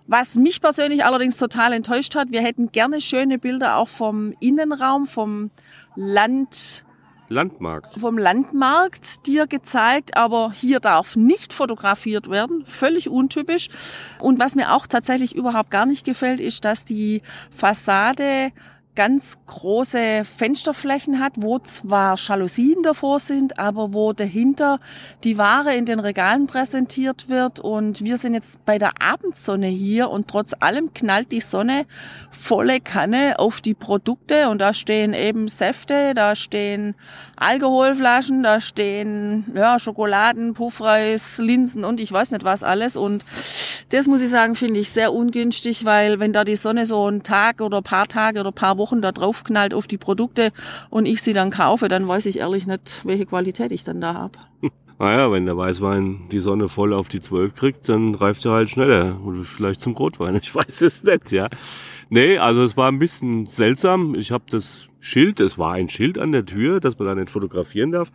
Was 0.06 0.36
mich 0.36 0.60
persönlich 0.60 1.04
allerdings 1.04 1.38
total 1.38 1.72
enttäuscht 1.72 2.14
hat, 2.14 2.30
wir 2.30 2.42
hätten 2.42 2.70
gerne 2.72 3.00
schöne 3.00 3.38
Bilder 3.38 3.76
auch 3.76 3.88
vom 3.88 4.34
Innenraum, 4.38 5.06
vom 5.06 5.50
Land, 5.96 6.84
Landmarkt. 7.28 7.98
vom 7.98 8.18
Landmarkt 8.18 9.26
dir 9.26 9.46
gezeigt, 9.46 10.14
aber 10.16 10.52
hier 10.52 10.80
darf 10.80 11.16
nicht 11.16 11.54
fotografiert 11.54 12.28
werden, 12.28 12.66
völlig 12.66 13.08
untypisch. 13.08 13.70
Und 14.18 14.38
was 14.38 14.54
mir 14.54 14.74
auch 14.74 14.86
tatsächlich 14.86 15.34
überhaupt 15.34 15.70
gar 15.70 15.86
nicht 15.86 16.04
gefällt, 16.04 16.40
ist, 16.40 16.66
dass 16.66 16.84
die 16.84 17.22
Fassade 17.50 18.52
ganz 18.94 19.38
große 19.46 20.24
Fensterflächen 20.24 21.18
hat, 21.20 21.32
wo 21.36 21.58
zwar 21.58 22.16
Jalousien 22.16 22.82
davor 22.82 23.18
sind, 23.18 23.58
aber 23.58 23.92
wo 23.92 24.12
dahinter 24.12 24.78
die 25.24 25.36
Ware 25.36 25.74
in 25.74 25.84
den 25.84 25.98
Regalen 25.98 26.46
präsentiert 26.46 27.28
wird. 27.28 27.58
Und 27.58 28.04
wir 28.04 28.18
sind 28.18 28.34
jetzt 28.34 28.64
bei 28.64 28.78
der 28.78 28.92
Abendsonne 29.00 29.66
hier 29.66 30.10
und 30.10 30.28
trotz 30.28 30.54
allem 30.60 30.94
knallt 30.94 31.32
die 31.32 31.40
Sonne 31.40 31.86
volle 32.30 32.80
Kanne 32.80 33.38
auf 33.38 33.60
die 33.60 33.74
Produkte 33.74 34.48
und 34.50 34.58
da 34.58 34.74
stehen 34.74 35.14
eben 35.14 35.48
Säfte, 35.48 36.12
da 36.14 36.36
stehen 36.36 36.94
Alkoholflaschen, 37.36 38.42
da 38.42 38.60
stehen 38.60 39.50
ja, 39.54 39.78
Schokoladen, 39.78 40.54
Puffreis, 40.54 41.38
Linsen 41.38 41.84
und 41.84 42.00
ich 42.00 42.12
weiß 42.12 42.30
nicht 42.32 42.44
was 42.44 42.62
alles. 42.62 42.96
Und 42.96 43.24
das 43.90 44.06
muss 44.06 44.20
ich 44.20 44.30
sagen, 44.30 44.54
finde 44.54 44.80
ich 44.80 44.90
sehr 44.90 45.12
ungünstig, 45.12 45.84
weil 45.84 46.20
wenn 46.20 46.32
da 46.32 46.44
die 46.44 46.56
Sonne 46.56 46.86
so 46.86 47.06
einen 47.06 47.22
Tag 47.22 47.60
oder 47.60 47.82
paar 47.82 48.06
Tage 48.06 48.40
oder 48.40 48.52
paar 48.52 48.78
Wochen 48.78 48.83
da 48.92 49.12
drauf 49.12 49.44
knallt 49.44 49.74
auf 49.74 49.86
die 49.86 49.98
Produkte 49.98 50.52
und 50.90 51.06
ich 51.06 51.22
sie 51.22 51.32
dann 51.32 51.50
kaufe, 51.50 51.88
dann 51.88 52.06
weiß 52.06 52.26
ich 52.26 52.38
ehrlich 52.38 52.66
nicht, 52.66 53.02
welche 53.04 53.26
Qualität 53.26 53.72
ich 53.72 53.84
dann 53.84 54.00
da 54.00 54.14
habe. 54.14 54.38
Naja, 54.98 55.30
wenn 55.32 55.46
der 55.46 55.56
Weißwein 55.56 56.28
die 56.30 56.40
Sonne 56.40 56.68
voll 56.68 56.92
auf 56.92 57.08
die 57.08 57.20
12 57.20 57.54
kriegt, 57.54 57.88
dann 57.88 58.14
reift 58.14 58.44
er 58.44 58.52
halt 58.52 58.70
schneller. 58.70 59.20
Oder 59.24 59.44
vielleicht 59.44 59.80
zum 59.80 59.94
Rotwein, 59.94 60.36
ich 60.42 60.54
weiß 60.54 60.82
es 60.82 61.02
nicht, 61.02 61.32
ja. 61.32 61.48
Nee, 62.10 62.38
also 62.38 62.62
es 62.62 62.76
war 62.76 62.90
ein 62.90 62.98
bisschen 62.98 63.46
seltsam. 63.46 64.14
Ich 64.14 64.30
habe 64.30 64.44
das 64.50 64.88
Schild, 65.04 65.38
es 65.40 65.58
war 65.58 65.72
ein 65.72 65.90
Schild 65.90 66.18
an 66.18 66.32
der 66.32 66.46
Tür, 66.46 66.80
dass 66.80 66.98
man 66.98 67.06
da 67.06 67.14
nicht 67.14 67.28
fotografieren 67.28 67.92
darf, 67.92 68.10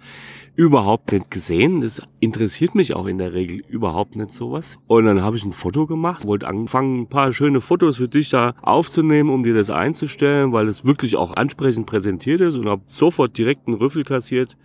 überhaupt 0.56 1.12
nicht 1.12 1.30
gesehen. 1.30 1.82
Das 1.82 2.02
interessiert 2.20 2.74
mich 2.74 2.96
auch 2.96 3.06
in 3.06 3.20
der 3.20 3.32
Regel 3.34 3.62
überhaupt 3.70 4.16
nicht 4.16 4.34
sowas. 4.34 4.80
Und 4.88 5.06
dann 5.06 5.22
habe 5.22 5.38
ich 5.38 5.46
ein 5.46 5.52
Foto 5.52 5.86
gemacht, 5.86 6.26
wollte 6.26 6.48
anfangen, 6.48 7.02
ein 7.02 7.08
paar 7.08 7.32
schöne 7.32 7.62
Fotos 7.62 7.98
für 7.98 8.08
dich 8.08 8.30
da 8.30 8.56
aufzunehmen, 8.64 9.30
um 9.30 9.44
dir 9.44 9.54
das 9.54 9.70
einzustellen, 9.70 10.52
weil 10.52 10.68
es 10.68 10.84
wirklich 10.84 11.16
auch 11.16 11.36
ansprechend 11.36 11.86
präsentiert 11.86 12.42
ist 12.42 12.56
und 12.56 12.68
habe 12.68 12.82
sofort 12.88 13.38
direkt 13.38 13.68
einen 13.68 13.78
Rüffel 13.78 14.04
kassiert. 14.04 14.58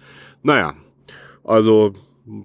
Naja, 0.43 0.73
also 1.45 1.93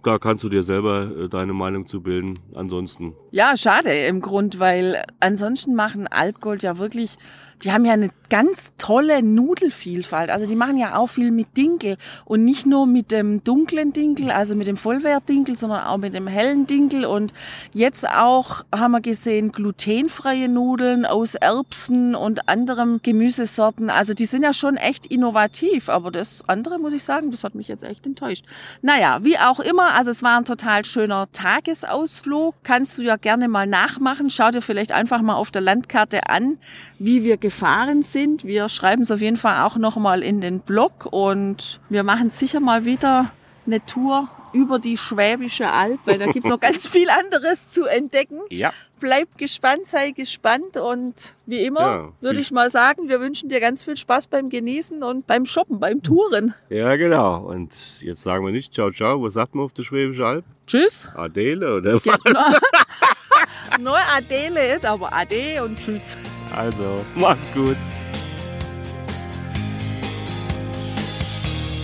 da 0.04 0.18
kannst 0.20 0.44
du 0.44 0.50
dir 0.50 0.64
selber 0.64 1.10
äh, 1.18 1.30
deine 1.30 1.54
Meinung 1.54 1.88
zu 1.88 2.02
bilden. 2.02 2.40
Ansonsten. 2.54 3.14
Ja, 3.32 3.56
schade 3.56 3.92
im 3.92 4.20
Grund, 4.22 4.60
weil 4.60 5.04
ansonsten 5.20 5.74
machen 5.76 6.08
Alpgold 6.08 6.64
ja 6.64 6.78
wirklich, 6.78 7.18
die 7.64 7.72
haben 7.72 7.86
ja 7.86 7.94
eine 7.94 8.10
ganz 8.30 8.74
tolle 8.78 9.24
Nudelvielfalt. 9.24 10.30
Also 10.30 10.46
die 10.46 10.56
machen 10.56 10.78
ja 10.78 10.96
auch 10.96 11.08
viel 11.08 11.32
mit 11.32 11.58
Dinkel 11.58 11.98
und 12.26 12.46
nicht 12.46 12.66
nur 12.66 12.86
mit 12.86 13.12
dem 13.12 13.44
dunklen 13.44 13.92
Dinkel, 13.92 14.32
also 14.32 14.56
mit 14.56 14.68
dem 14.68 14.78
Vollwertdinkel, 14.78 15.58
sondern 15.58 15.86
auch 15.86 15.98
mit 15.98 16.14
dem 16.14 16.28
hellen 16.28 16.68
Dinkel. 16.68 17.06
Und 17.06 17.34
jetzt 17.74 18.08
auch 18.08 18.64
haben 18.74 18.92
wir 18.92 19.02
gesehen 19.02 19.52
glutenfreie 19.52 20.48
Nudeln 20.48 21.06
aus 21.06 21.36
Erbsen 21.36 22.16
und 22.16 22.48
anderen 22.48 23.02
Gemüsesorten. 23.02 23.90
Also 23.90 24.14
die 24.14 24.26
sind 24.26 24.44
ja 24.44 24.54
schon 24.54 24.78
echt 24.78 25.08
innovativ, 25.08 25.90
aber 25.90 26.12
das 26.12 26.44
andere 26.48 26.80
muss 26.80 26.94
ich 26.94 27.04
sagen, 27.04 27.32
das 27.32 27.44
hat 27.44 27.56
mich 27.56 27.68
jetzt 27.68 27.84
echt 27.84 28.06
enttäuscht. 28.06 28.46
Naja, 28.82 29.20
wie 29.24 29.38
auch 29.38 29.60
immer, 29.60 29.96
also 29.96 30.12
es 30.12 30.24
war 30.24 30.38
ein 30.38 30.46
total 30.46 30.86
schöner 30.86 31.28
Tagesausflug. 31.32 32.56
Kannst 32.64 32.98
du 32.98 33.02
ja 33.02 33.16
gerne 33.16 33.48
mal 33.48 33.68
nachmachen. 33.68 34.30
Schau 34.30 34.52
dir 34.52 34.62
vielleicht 34.62 34.92
einfach 34.92 35.22
mal 35.22 35.36
auf 35.36 35.52
der 35.52 35.62
Landkarte 35.62 36.30
an, 36.30 36.58
wie 37.00 37.24
wir 37.24 37.38
gefahren 37.50 38.04
sind. 38.04 38.46
Wir 38.46 38.70
schreiben 38.70 39.02
es 39.02 39.10
auf 39.10 39.22
jeden 39.22 39.36
Fall 39.36 39.64
auch 39.66 39.76
nochmal 39.78 40.22
in 40.22 40.40
den 40.40 40.60
Blog 40.60 41.08
und 41.10 41.82
wir 41.90 42.04
machen 42.04 42.30
sicher 42.30 42.60
mal 42.60 42.86
wieder 42.86 43.32
eine 43.66 43.84
Tour 43.88 44.30
über 44.54 44.78
die 44.78 44.98
Schwäbische 44.98 45.72
Alb, 45.72 46.00
weil 46.06 46.20
da 46.20 46.28
gibt 46.28 46.46
es 46.46 46.52
noch 46.52 46.60
ganz 46.60 46.88
viel 46.96 47.10
anderes 47.10 47.70
zu 47.70 47.86
entdecken. 47.86 48.40
Ja. 48.50 48.72
Bleib 49.00 49.36
gespannt, 49.40 49.88
sei 49.88 50.12
gespannt 50.12 50.78
und 50.78 51.36
wie 51.48 51.64
immer 51.66 51.82
Ja, 51.82 52.10
würde 52.22 52.40
ich 52.40 52.52
mal 52.52 52.70
sagen, 52.70 53.10
wir 53.10 53.20
wünschen 53.20 53.50
dir 53.50 53.60
ganz 53.60 53.84
viel 53.84 53.98
Spaß 53.98 54.28
beim 54.28 54.50
Genießen 54.50 55.02
und 55.02 55.26
beim 55.26 55.46
Shoppen, 55.46 55.80
beim 55.80 56.04
Touren. 56.04 56.54
Ja, 56.70 56.96
genau. 56.98 57.38
Und 57.38 58.02
jetzt 58.02 58.22
sagen 58.22 58.46
wir 58.46 58.52
nicht 58.52 58.76
ciao, 58.76 58.92
ciao. 58.92 59.24
Was 59.24 59.34
sagt 59.34 59.56
man 59.56 59.66
auf 59.66 59.74
der 59.74 59.84
Schwäbische 59.84 60.26
Alb? 60.26 60.46
Tschüss. 60.68 61.10
Adele 61.16 61.78
oder 61.78 61.96
was? 61.96 62.04
Neu 63.80 64.00
Adele, 64.16 64.80
aber 64.84 65.14
Ade 65.14 65.64
und 65.64 65.80
Tschüss. 65.80 66.18
Also, 66.56 67.06
mach's 67.16 67.48
gut. 67.54 67.78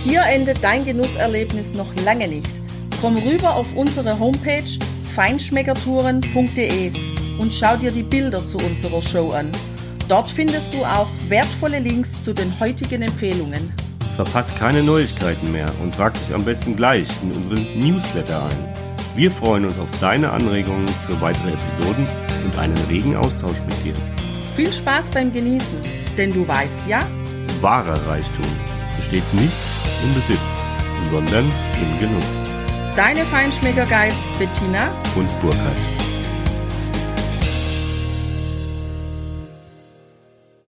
Hier 0.04 0.22
endet 0.22 0.62
dein 0.62 0.84
Genusserlebnis 0.84 1.72
noch 1.74 1.92
lange 2.04 2.28
nicht. 2.28 2.50
Komm 3.00 3.16
rüber 3.16 3.56
auf 3.56 3.74
unsere 3.74 4.18
Homepage 4.18 4.78
feinschmeckertouren.de 5.14 6.92
und 7.38 7.52
schau 7.52 7.76
dir 7.76 7.90
die 7.90 8.02
Bilder 8.02 8.44
zu 8.44 8.58
unserer 8.58 9.02
Show 9.02 9.30
an. 9.30 9.50
Dort 10.08 10.30
findest 10.30 10.72
du 10.72 10.84
auch 10.84 11.08
wertvolle 11.28 11.80
Links 11.80 12.22
zu 12.22 12.32
den 12.32 12.58
heutigen 12.60 13.02
Empfehlungen. 13.02 13.72
Verpass 14.14 14.54
keine 14.54 14.82
Neuigkeiten 14.82 15.50
mehr 15.50 15.70
und 15.82 15.94
trag 15.94 16.14
dich 16.14 16.32
am 16.34 16.44
besten 16.44 16.76
gleich 16.76 17.08
in 17.22 17.32
unseren 17.32 17.78
Newsletter 17.78 18.42
ein. 18.44 18.86
Wir 19.16 19.30
freuen 19.30 19.64
uns 19.64 19.78
auf 19.78 19.90
deine 20.00 20.30
Anregungen 20.30 20.88
für 21.06 21.20
weitere 21.20 21.52
Episoden 21.52 22.06
und 22.44 22.56
einen 22.58 22.76
regen 22.88 23.16
Austausch 23.16 23.60
mit 23.68 23.84
dir. 23.84 24.15
Viel 24.56 24.72
Spaß 24.72 25.10
beim 25.10 25.30
Genießen, 25.34 25.78
denn 26.16 26.32
du 26.32 26.48
weißt 26.48 26.86
ja, 26.88 27.00
wahrer 27.60 28.06
Reichtum 28.06 28.46
besteht 28.96 29.34
nicht 29.34 29.60
im 30.02 30.14
Besitz, 30.14 30.38
sondern 31.10 31.44
im 31.82 31.98
Genuss. 31.98 32.24
Deine 32.96 33.20
Feinschmecker 33.26 33.84
Guides 33.84 34.16
Bettina 34.38 34.88
und 35.14 35.28
Burkhard. 35.42 35.95